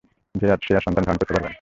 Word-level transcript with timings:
যে 0.35 0.45
আর 0.75 0.83
সন্তান 0.85 1.03
ধারণ 1.03 1.17
করতে 1.17 1.25
পারবে 1.27 1.39
না। 1.39 1.49